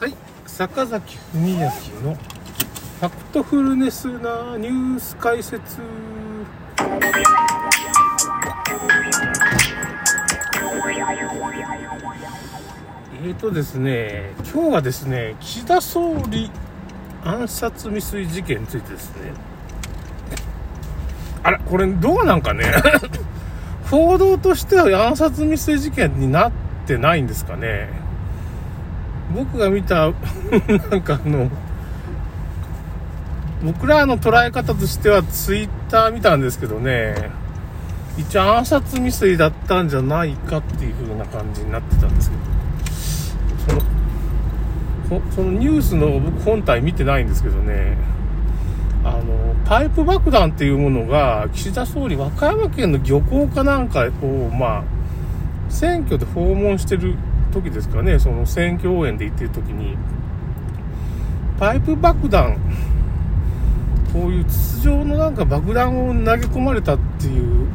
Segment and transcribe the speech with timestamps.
[0.00, 0.14] はい、
[0.46, 1.58] 坂崎文明
[2.04, 5.82] のファクトフルネスなニュース解説。
[13.20, 16.48] えーとですね、今日はですね、岸田総理
[17.24, 19.32] 暗殺未遂事件についてですね、
[21.42, 22.66] あら、これどうなんかね、
[23.90, 26.52] 報道としては暗殺未遂事件になっ
[26.86, 27.97] てないんですかね。
[29.34, 30.10] 僕が見た、
[30.90, 31.50] なんかあの、
[33.64, 37.30] 僕らの捉え方としてはツイッター見たんですけどね、
[38.16, 43.80] 一応暗殺未遂だったんじゃないかっていう風な感じになってたんですけど、
[45.08, 47.96] その、そのニュースの僕本体見てないんですけどね、
[49.04, 54.84] あの、パイプ爆弾っていうものが、岸田総理、和歌山県の漁港かなんかを、まあ、
[55.68, 57.16] 選挙で訪問してる
[57.48, 59.96] 時ですかね、その選挙応援で行ってる時に、
[61.58, 62.56] パイプ爆弾、
[64.12, 67.66] こういう筒状のなんか爆弾を投げ込まれたっていう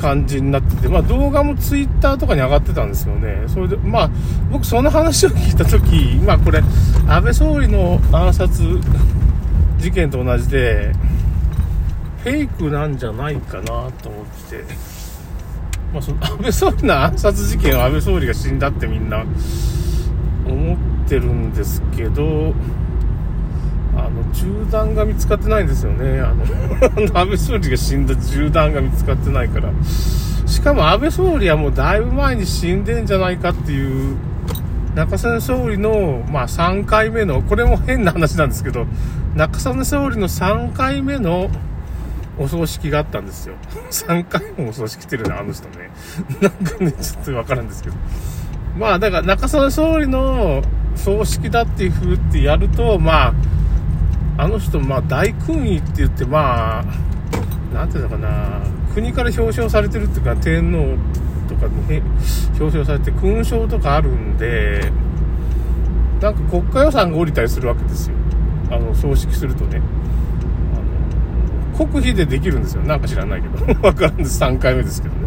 [0.00, 3.44] 感じになってて、まあ動画もツイッターとかに上がってたんですよね。
[3.48, 4.10] それで、まあ
[4.50, 6.62] 僕その話を聞いた時、まあこれ、
[7.08, 8.62] 安倍総理の暗殺
[9.78, 10.92] 事件と同じで、
[12.22, 13.90] フェイクなんじゃないかなと思っ
[14.50, 14.93] てて、
[15.94, 19.24] まあ、その安倍総理の暗殺事件は安倍総理が死んだってみんな
[20.44, 22.52] 思ってるんですけど、
[23.96, 26.20] あの、銃弾が見つかってないんですよね。
[26.20, 26.44] あの、
[27.16, 29.70] 安倍総理が死んだ銃弾が見つかってないから。
[30.46, 34.16] しかも安倍総理はもうだいぶ前に死んでんじゃないかっていう、
[34.96, 38.86] 中曽根総理の、まあ3回目の、これも変な話なんですけど、
[39.36, 41.50] 中曽根総理の3回目の
[42.38, 43.54] お葬式があったんですよ。
[43.90, 45.90] 3回もお葬式してるな、あの人ね。
[46.40, 47.96] なんかね、ちょっとわからんですけど。
[48.78, 50.62] まあ、だから中曽根総理の
[50.96, 53.34] 葬式だっていう風ってやると、まあ、
[54.36, 58.60] あの人、まあ、大勲位って言って、まあ、なんていうのかな、
[58.94, 60.96] 国から表彰されてるっていうか、天皇
[61.48, 62.02] とかに
[62.58, 64.90] 表彰されて、勲章とかあるんで、
[66.20, 68.16] なんか国家予算が降りたりするわけですよ。
[68.70, 69.80] あの、葬式するとね。
[71.76, 72.82] 国費でできるんですよ。
[72.82, 73.66] なんか知らないけど。
[73.86, 74.40] わからんです。
[74.40, 75.20] 3回目ですけどね。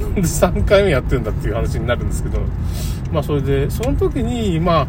[0.00, 2.40] なんで3回目やってるんだっていう話になるんですけど。
[3.12, 4.86] まあそれで、その時に、まあ、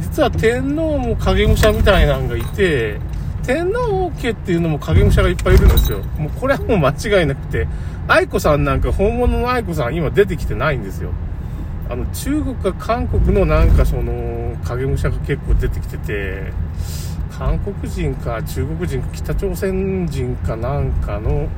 [0.00, 2.98] 実は天皇も影武者みたいなのがいて、
[3.42, 5.98] 天皇家っていうのも影武者がいっぱいいるんですよ。
[6.18, 7.66] もうこれはもう間違いなくて、
[8.08, 11.10] 愛子さんなんか本物の愛子さん今出てきてないんですよ。
[11.88, 16.52] あの、中国か韓国のなんかその、影武者が結構出てきてて、
[17.38, 21.48] 韓国人か中国人か北朝鮮人かなんかの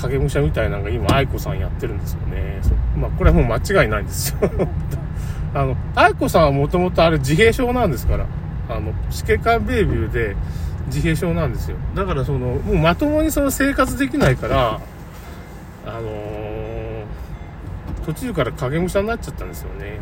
[0.00, 2.60] 影武者みたいなのが今愛子さんやってるんですよね。
[2.96, 4.38] まあこれはもう間違いないんですよ。
[5.54, 8.26] あの、愛子さんはもともとあれ自閉症なんですから。
[8.68, 10.36] あの、死刑官ベイビューで
[10.86, 11.76] 自閉症なんですよ。
[11.94, 14.80] だからその、もうまともにその生活できないから、
[15.86, 17.04] あのー、
[18.04, 20.00] 途中から影武者になっちゃったんですよね。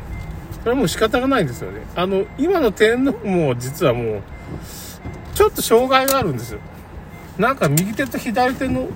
[0.64, 1.82] これはもう仕方がないんですよね。
[1.94, 4.22] あの、今の天皇も実はもう、
[5.34, 6.60] ちょっと障害があるんですよ。
[7.38, 8.88] なんか右手と左手の、も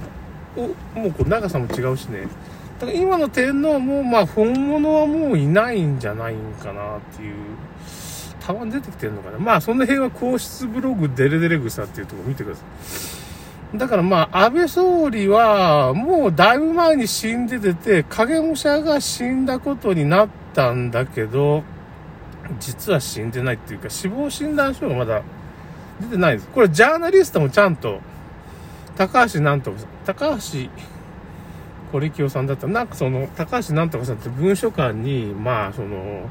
[0.56, 2.22] うこう長さも違うしね。
[2.80, 7.34] だから今の天皇も、まあ本物はもういないんじゃないんかなっていう。
[8.40, 9.38] たまに出てきてるのかな。
[9.38, 12.62] まあその辺は皇室ブログデレデレ草っていうとこ見てくださ
[13.74, 13.78] い。
[13.78, 20.28] だからまあ安倍総理はもうだいぶ前に死んでてて、影武者が死んだことになっ
[20.58, 21.62] たんだけど、
[22.58, 25.22] 実は死んでないっていうか死亡診断書がまだ
[26.00, 26.48] 出てないです。
[26.48, 28.00] これジャーナリストもちゃんと、
[28.96, 30.40] 高橋なんとかさん、高橋
[31.92, 36.28] 小力夫さんだったなんかその、高橋なんとかさんって文書館に、まあその、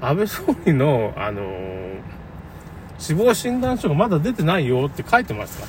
[0.00, 1.42] 安倍総理の、あの
[2.98, 5.66] 死亡診断書がまだ出てないよって書いてますか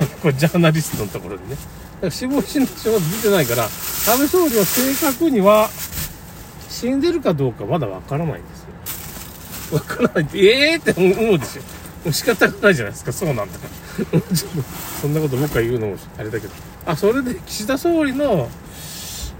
[0.00, 0.06] ら。
[0.22, 1.56] これジャーナリストのところにね。
[1.56, 5.68] だから死亡診断書が出てないから、安倍総理は正確には
[6.84, 9.78] 死んでるかどうかまだわからないんですよ。
[9.78, 11.62] わからないって、ええー、って思うでしょ。
[11.62, 11.68] も
[12.10, 13.66] う仕方がないじゃないですか、そうなんだか
[14.12, 14.36] ら。
[15.00, 16.52] そんなこと僕が言うのもあれだけど。
[16.84, 18.50] あ、それで岸田総理の、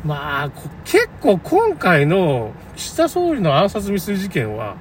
[0.07, 0.51] まあ、
[0.87, 4.77] 結構今回の岸田総理の暗殺未遂事件は、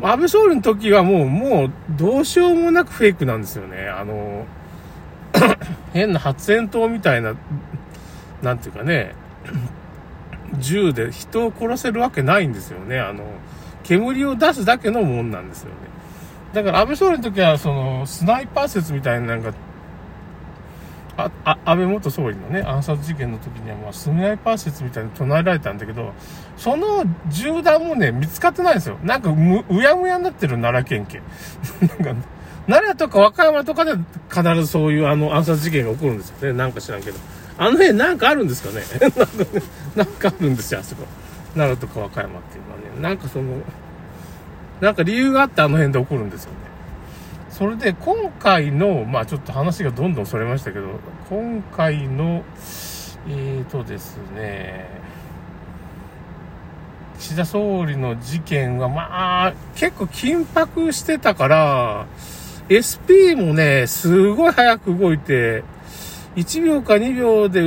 [0.00, 3.88] 安倍総理の時はもう、もうどうしようもなくフェイクなんですよね。
[3.88, 4.46] あの、
[5.92, 7.34] 変な発煙筒みたいな、
[8.42, 9.14] なんていうかね、
[10.58, 12.98] 銃で人を殺せるわけないんですよね。
[12.98, 13.24] あの、
[13.82, 15.74] 煙を出すだけのもんなんですよね。
[16.52, 19.52] だから安倍総理の時は、その、スナイパー説みたいななんか、
[21.16, 21.30] あ、
[21.64, 26.12] 安倍元総理のね、暗殺事件の時には、まあ、住み合いパー説みたいに唱えられたんだけど、
[26.56, 28.98] その銃弾もね、見つかってないんですよ。
[29.02, 31.22] なんか、む、うやむやになってる奈良県警。
[32.02, 32.22] なんか、
[32.66, 33.92] 奈良とか和歌山とかで
[34.30, 36.56] 必ずそういうあの暗殺事件が起こるんですよね。
[36.56, 37.18] なんか知らんけど。
[37.58, 38.82] あの辺なんかあるんですかね？
[39.94, 41.04] なんか、あるんですよ、あそこ。
[41.54, 43.02] 奈良とか和歌山っていうのはね。
[43.02, 43.58] なんかその、
[44.80, 46.56] なんか理由があってあの辺で起こるんですよね。
[47.50, 50.86] それで今回の、まあちょっと話がどんどんそれましたけど、
[51.30, 52.42] 今回の、
[53.28, 54.88] えーとですね、
[57.20, 62.06] 岸田総理の事件は、まあ、結構緊迫してたから、
[62.68, 65.62] SP もね、すごい早く動いて、
[66.36, 67.62] 1秒か2秒で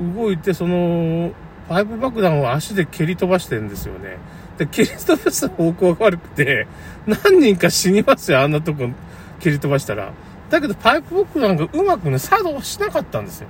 [0.00, 1.32] 動いて、その、
[1.68, 4.18] パイプ爆弾を足で蹴り飛ばしてるんですよね。
[4.58, 6.66] で、蹴り飛ばした方向が悪くて、
[7.06, 8.88] 何人か死にますよ、あんなとこ
[9.38, 10.12] 蹴り飛ばしたら。
[10.50, 13.48] だけど、パイプ爆弾がうまくね、作動しなかったんですよ。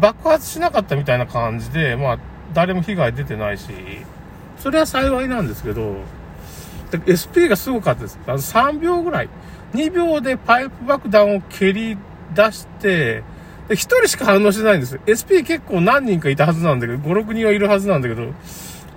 [0.00, 2.18] 爆発しなかったみたいな感じで、まあ、
[2.52, 3.70] 誰も被害出てないし、
[4.58, 5.96] それは幸いなんですけど、
[7.08, 8.18] SP がすごかったです。
[8.26, 9.28] あの3秒ぐらい。
[9.72, 11.96] 2秒でパイプ爆弾を蹴り
[12.34, 13.22] 出して、
[13.68, 14.96] で、1人しか反応してないんです。
[15.06, 18.32] SP 結構何人かいたはずなんだけど、5、6人はいるはずなんだけど、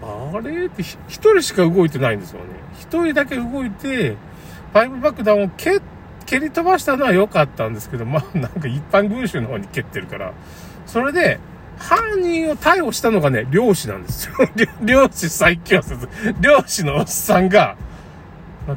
[0.01, 2.45] あれって1人しか動いてないんですよね。
[2.81, 4.15] 1人だけ動いて、
[4.73, 5.79] パイプ爆弾を蹴、
[6.25, 10.33] 蹴り飛ばしたのは良かったんですけど、まあなんか一般群衆の方に蹴ってるから、
[10.85, 11.39] それで、
[11.77, 14.33] 犯人を逮捕したのがね、漁師なんですよ。
[14.81, 16.07] 漁師最強説。
[16.39, 17.75] 漁師のおっさんが、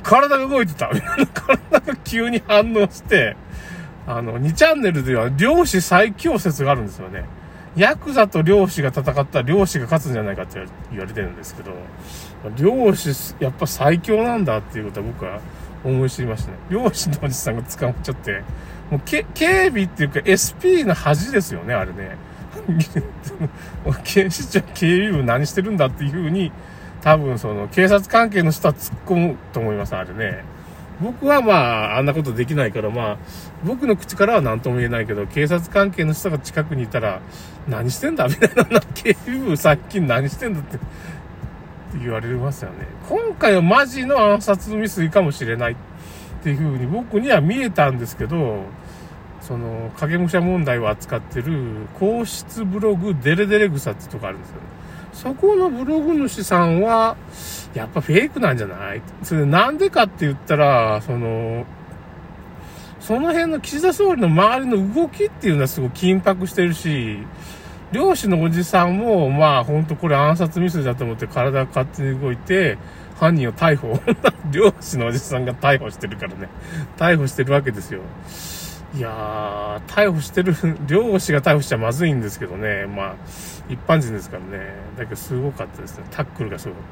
[0.03, 0.91] 体が動いてた。
[0.91, 3.37] 体が急に反応して、
[4.09, 7.25] あの、2チャンネルでは漁師最強説があるんですよね。
[7.77, 11.73] ヤクザと漁師が戦ったら漁師が勝つんじゃないかって言われてるんですけど、
[12.57, 15.41] 漁師、やっぱ最強なんだっていうことは僕は
[15.85, 16.57] 思い知りましたね。
[16.71, 18.43] 漁師のおじさんが捕まっちゃって、
[18.91, 22.17] もう警備っていうか SP の恥ですよね、あれね。
[24.05, 26.51] 警視庁警備部何してるんだっていうふうに、
[27.03, 30.45] 多分その警察関係の人は突っ込むと思います、あれね。
[31.01, 31.55] 僕はま
[31.95, 33.19] あ、あんなことできないから、まあ、
[33.65, 37.21] 僕の口からは何とも言えないけど、警察関係の人が近くにいたら、
[37.69, 42.87] 何してんだみたいな、警備部最近何してんだって、って言われますよね。
[43.09, 45.77] 今回はマジの暗殺未遂かもしれないっ
[46.43, 48.65] ていうふうに僕には見えたんですけど、
[49.41, 54.78] その、影武者問題を扱ってる、皇室ブログデレデレ草ってとこあるんですよね。
[55.13, 57.17] そこのブログ主さんは、
[57.75, 59.03] やっぱフェイクなんじゃない？
[59.23, 61.65] それなんでかって言ったら、その、
[63.01, 67.19] その辺の岸田総理の周りの動きっていうのはすごく緊迫してるし、
[67.91, 72.77] 漁師のおじさんも、まあほんとこれ暗殺未遂だと思って体が勝手に動いて、
[73.17, 73.99] 犯人を逮捕。
[74.53, 76.49] 漁師のおじさんが逮捕してるからね。
[76.97, 78.01] 逮捕してるわけですよ。
[78.95, 80.55] いやー、逮捕してる、
[80.89, 82.87] 漁師が逮捕しちゃまずいんですけどね。
[82.87, 83.15] まあ、
[83.69, 84.67] 一般人ですからね。
[84.97, 86.05] だけどすごかったですね。
[86.11, 86.85] タックルがすごかっ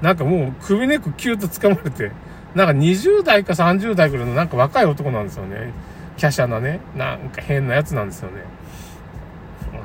[0.00, 0.06] た。
[0.06, 2.12] なんかもう首根っこキューッと掴まれて、
[2.54, 5.72] なんか20代か30代くらいのなんか若い男なんですよね。
[6.20, 6.80] 華奢なね。
[6.96, 8.42] なんか変なやつなんですよね。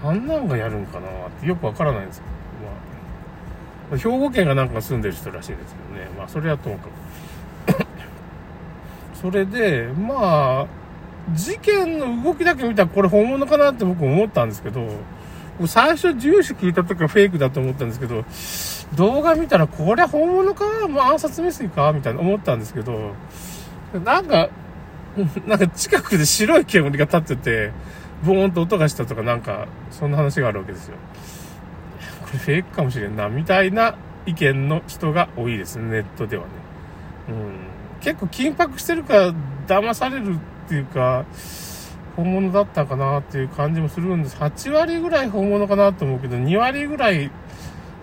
[0.04, 2.28] あんなんがやるんかなってよくわからないんですけ
[3.98, 6.10] ど、まあ、兵庫県がなんか住んでる人らしいんですけどね。
[6.16, 6.88] まあ、それはともか
[7.74, 7.86] く。
[9.20, 10.85] それで、まあ、
[11.34, 14.88] 事件の動きだけ見たらこれ本物かなって僕思ったんですけど、
[15.66, 18.26] 最初住所聞いた時はフェイクだと思ったんですけど、
[18.96, 20.66] 動画見たらこれ本物か？
[20.88, 21.92] まあ、暗殺未遂か？
[21.94, 23.14] みたいな思ったんですけど、
[24.04, 24.50] なんか、
[25.48, 27.72] なんか近くで白い煙が立ってて、
[28.24, 30.98] ボーンと音がしたとかなんか、そんな話があるわけですよ。
[32.22, 36.50] これフェイクかもしれんな、みたいな意見の人が多いですね、ネットではね。
[37.30, 37.36] うん。
[38.02, 39.34] 結構緊迫してるから
[39.68, 41.26] 騙されるっていうか、
[42.16, 44.38] 本物だったかなっていう感じもするんです。
[44.38, 47.30] 8割ぐらい本物かなと思うけど、2割ぐらい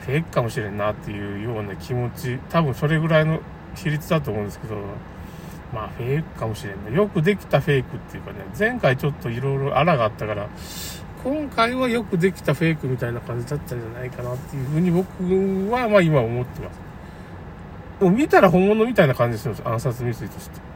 [0.00, 3.40] フェイクかもしれんなっていうような気持ち、多分それぐらいの
[3.74, 4.76] 比率だと思うんですけど、
[5.72, 6.90] まあフェイクかもしれんな。
[6.90, 10.48] よくできたフェイクっていうかね、前回ちょっといろいろあらがあったから、
[11.24, 15.08] 今回はよくできたフェイクみたいな感じだったんじゃないかなっていうふうに僕
[15.70, 16.80] はまあ今思ってます。
[18.00, 20.71] でも見たら本物みたいな感じするんです暗殺未遂として。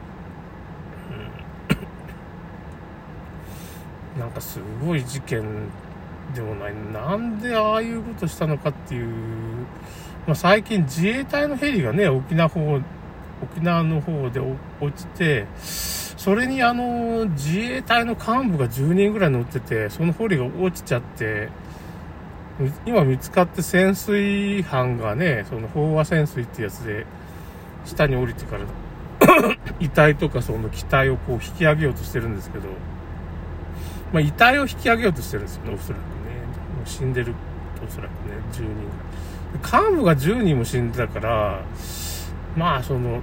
[4.41, 5.43] すごい事件
[6.33, 6.73] でもない。
[6.93, 9.07] なんでああいうことしたのかっていう、
[10.25, 12.81] まあ、最近自衛隊のヘリがね、沖縄方
[13.41, 14.39] 沖縄の方で
[14.81, 21.49] 落ちて、それにあの、自衛隊の幹部が10人ぐらい乗ってて、そのヘリが落ちちゃって、
[22.85, 27.05] 今見つかって潜水班がね、その飽和潜水ってやつで、
[27.85, 28.65] 下に降りてから
[29.79, 32.67] 遺体とかその機体をこう引き上げようとしてるんですけど、
[34.13, 36.05] まあ、遺体を引き上げようとしてるんですよね、おそらくね。
[36.75, 37.33] もう死んでる、
[37.85, 38.69] おそらくね、10人ぐ
[39.71, 39.83] らい。
[39.89, 41.61] 幹部が10人も死んでたから、
[42.55, 43.21] まあ、その、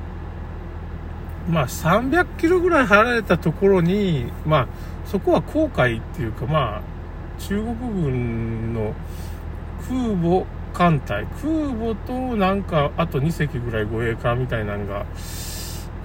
[1.48, 4.68] まあ、300キロぐらい離れたところに、まあ、
[5.06, 6.82] そこは航海っていうか、まあ、
[7.38, 8.94] 中国軍の
[9.88, 15.06] 空母艦隊、空母となんか、あと2隻ぐらい護衛艦みたいなのが、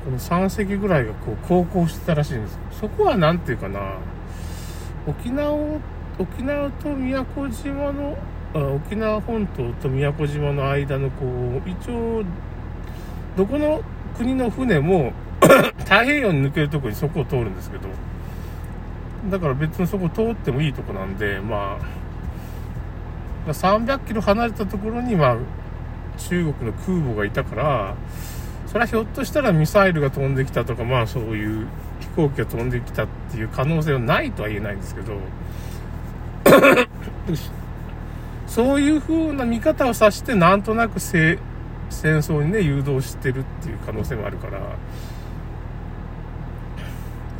[0.06, 2.60] この3隻ぐらいがこう航行してたらしいんです。
[2.80, 3.80] そこはなんていうかな、
[5.10, 5.80] 沖縄
[6.20, 8.18] 沖縄と宮古島の、
[8.54, 12.24] 沖縄本島と宮古島の間のこう、一応、
[13.38, 13.82] どこの
[14.18, 15.14] 国の船も
[15.80, 17.88] 太平洋に抜けるとこにそこを通るんですけど、
[19.32, 21.78] だから別にそこを通ってもいいとこなんで、ま
[23.48, 25.38] あ、300キロ離れたところに、まあ、
[26.18, 27.96] 中国の空母がいたから、
[28.68, 31.68] それはひょっとしたらミサイルが飛んできたとか、まあそういう
[32.20, 35.14] 行機が飛んできたっていう可能性はないとは言えないんですけど、
[38.48, 41.40] そういう風な見方をさして、なんとなく戦
[41.90, 44.62] 争にね、誘導してるっていう可能性もあるから、い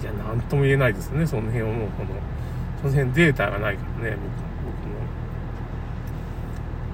[0.06, 2.10] や、なんとも言えないですね、その辺はもう、この、
[2.82, 5.00] その辺データがないからね、僕僕の。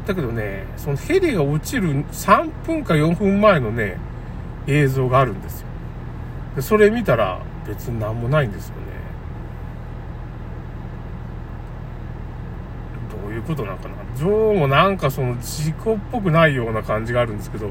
[0.07, 3.97] だけどね、そのヘリが落ちる3分か4分前のね、
[4.67, 5.67] 映像があるんですよ。
[6.61, 8.81] それ見たら別に何もないんですよね。
[13.23, 13.95] どういうことなのかな。
[14.15, 17.69] ジョーもなんかその事故っぽくないような感じがあるんですけど、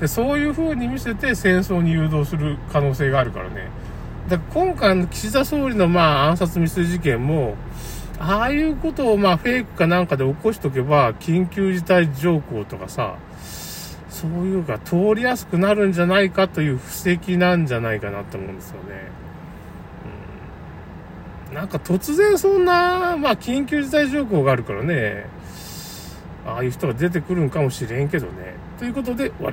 [0.00, 3.68] でそういう風に見せて戦争に誘導する可能性があるからね。
[4.28, 7.56] だから今回の岸田総理のまあ暗殺未遂事件も、
[8.18, 13.16] ああいうことをまあフェイクかなんかで起こしとけば、緊急事態条項とかさ、
[14.08, 19.23] そういうか通りやすくなるんじゃないかという布石なんじゃないかなと思うんですよね。
[21.54, 25.24] なんか突然そんな、まあ緊急事態条項があるからね、
[26.44, 28.54] ああいう人が出てくるんかもしれんけどね。
[28.76, 29.50] ということで終わ